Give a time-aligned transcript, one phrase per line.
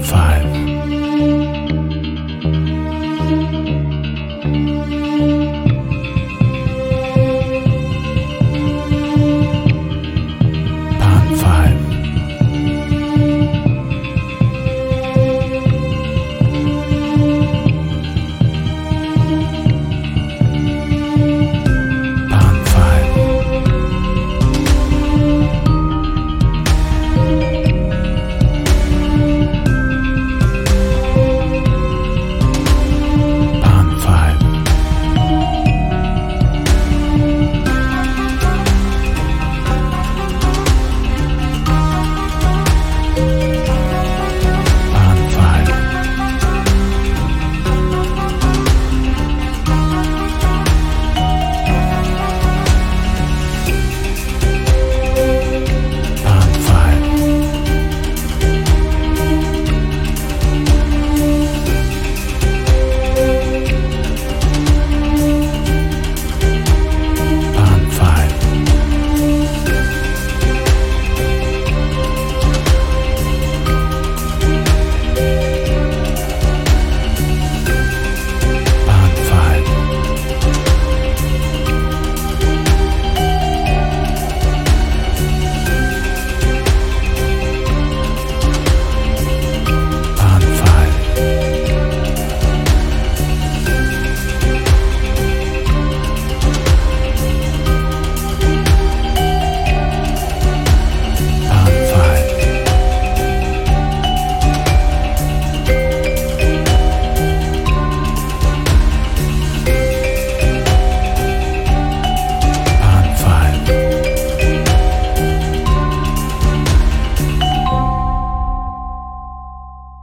[0.00, 0.61] five.